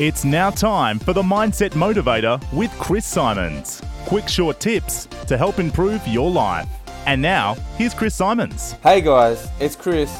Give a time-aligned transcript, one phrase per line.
[0.00, 3.80] It's now time for the Mindset Motivator with Chris Symons.
[4.06, 6.66] Quick, short tips to help improve your life.
[7.06, 8.72] And now, here's Chris Symons.
[8.82, 10.12] Hey guys, it's Chris.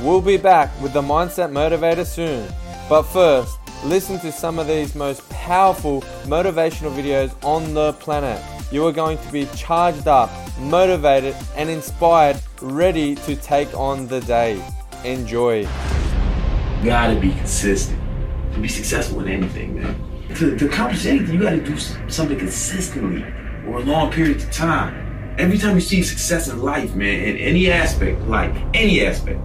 [0.00, 2.52] We'll be back with the Mindset Motivator soon.
[2.86, 8.42] But first, listen to some of these most powerful motivational videos on the planet.
[8.70, 14.20] You are going to be charged up, motivated, and inspired, ready to take on the
[14.20, 14.62] day.
[15.02, 15.60] Enjoy.
[15.60, 18.03] You gotta be consistent
[18.54, 19.96] to be successful in anything, man.
[20.36, 21.76] To, to accomplish anything, you gotta do
[22.08, 23.24] something consistently
[23.66, 25.34] a long periods of time.
[25.38, 29.40] Every time you see success in life, man, in any aspect, like any aspect,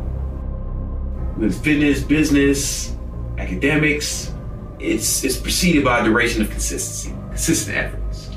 [1.38, 2.96] with fitness, business,
[3.38, 4.34] academics,
[4.80, 8.30] it's it's preceded by a duration of consistency, consistent efforts.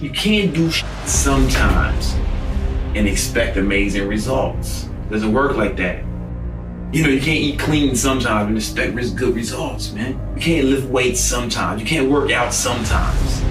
[0.00, 0.70] You can't do
[1.04, 2.14] sometimes
[2.94, 4.84] and expect amazing results.
[4.84, 6.04] It doesn't work like that.
[6.94, 10.12] You know, you can't eat clean sometimes and expect good results, man.
[10.36, 11.80] You can't lift weights sometimes.
[11.80, 13.42] You can't work out sometimes.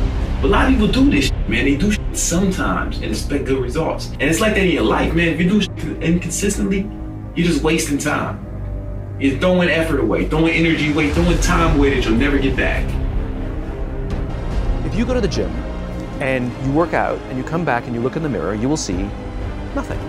[0.41, 1.65] But a lot of people do this, man.
[1.65, 4.11] They do sometimes and expect good results.
[4.11, 5.27] And it's like that in your life, man.
[5.27, 6.89] If you do inconsistently,
[7.35, 8.39] you're just wasting time.
[9.19, 12.85] You're throwing effort away, throwing energy away, throwing time away that you'll never get back.
[14.85, 15.51] If you go to the gym
[16.21, 18.69] and you work out and you come back and you look in the mirror, you
[18.69, 19.09] will see
[19.75, 19.99] nothing.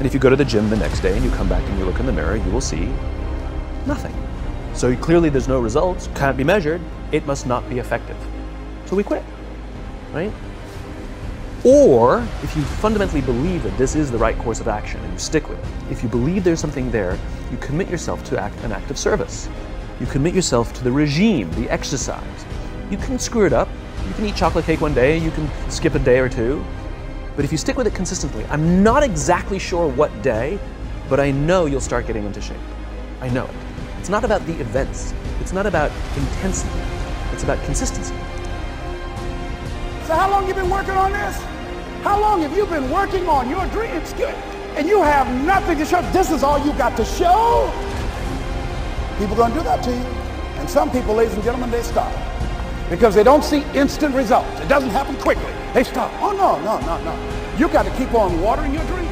[0.00, 1.78] And if you go to the gym the next day and you come back and
[1.78, 2.86] you look in the mirror, you will see
[3.84, 4.14] nothing.
[4.72, 6.80] So clearly there's no results, can't be measured,
[7.12, 8.16] it must not be effective.
[8.86, 9.22] So we quit,
[10.14, 10.32] right?
[11.64, 15.18] Or if you fundamentally believe that this is the right course of action and you
[15.18, 17.18] stick with it, if you believe there's something there,
[17.50, 19.50] you commit yourself to act, an act of service.
[20.00, 22.46] You commit yourself to the regime, the exercise.
[22.90, 23.68] You can screw it up.
[24.08, 26.64] You can eat chocolate cake one day, you can skip a day or two,
[27.36, 30.58] but if you stick with it consistently, I'm not exactly sure what day,
[31.08, 32.56] but I know you'll start getting into shape.
[33.20, 33.54] I know it.
[33.98, 36.80] It's not about the events, it's not about intensity,
[37.32, 38.14] it's about consistency.
[40.06, 41.36] So, how long you been working on this?
[42.02, 44.14] How long have you been working on your dreams?
[44.74, 46.00] And you have nothing to show.
[46.12, 47.70] This is all you got to show.
[49.18, 50.04] People gonna do that to you.
[50.58, 52.12] And some people, ladies and gentlemen, they stop
[52.88, 54.60] because they don't see instant results.
[54.60, 55.52] It doesn't happen quickly.
[55.74, 56.10] They stop.
[56.20, 57.56] Oh, no, no, no, no.
[57.56, 59.08] You got to keep on watering your dream.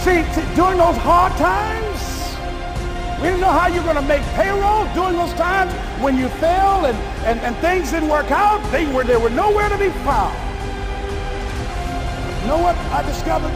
[0.00, 2.00] See, during those hard times,
[3.20, 5.72] we didn't know how you're going to make payroll during those times
[6.02, 8.62] when you failed and, and, and things didn't work out.
[8.72, 10.34] They were, they were nowhere to be found.
[12.40, 13.52] You know what I discovered?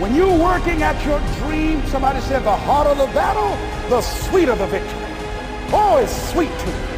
[0.00, 3.50] When you're working at your dream, somebody said the harder the battle,
[3.90, 4.90] the sweeter the victory.
[5.72, 6.93] Oh, it's sweet to you.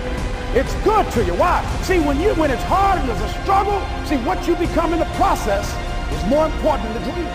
[0.57, 1.35] It's good to you.
[1.35, 1.61] Why?
[1.83, 5.01] See, when you when it's hard and there's a struggle, see what you become in
[5.01, 5.69] the process
[6.17, 7.29] is more important than the dream.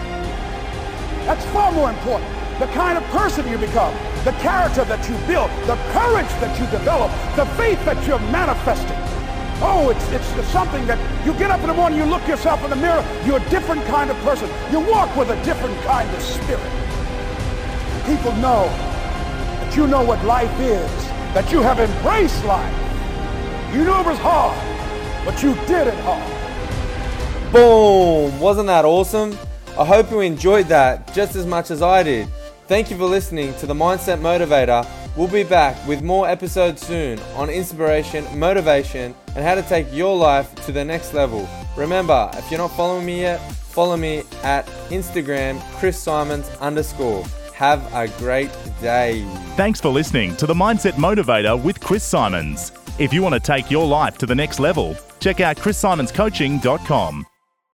[1.29, 2.25] That's far more important.
[2.57, 3.93] The kind of person you become,
[4.25, 8.97] the character that you build, the courage that you develop, the faith that you're manifesting.
[9.61, 12.63] Oh, it's, it's, it's something that you get up in the morning, you look yourself
[12.63, 14.49] in the mirror, you're a different kind of person.
[14.71, 16.71] You walk with a different kind of spirit.
[18.09, 18.65] People know
[19.61, 20.89] that you know what life is,
[21.37, 22.90] that you have embraced life.
[23.73, 24.57] You knew it was hard,
[25.25, 27.53] but you did it hard.
[27.53, 28.37] Boom!
[28.39, 29.37] Wasn't that awesome?
[29.79, 32.27] I hope you enjoyed that just as much as I did.
[32.67, 34.85] Thank you for listening to the Mindset Motivator.
[35.15, 40.17] We'll be back with more episodes soon on inspiration, motivation, and how to take your
[40.17, 41.47] life to the next level.
[41.77, 47.23] Remember, if you're not following me yet, follow me at Instagram, Chris Symons underscore.
[47.53, 48.51] Have a great
[48.81, 49.23] day.
[49.55, 52.73] Thanks for listening to the Mindset Motivator with Chris Symons.
[52.99, 57.25] If you want to take your life to the next level, check out chrissymonscoaching.com.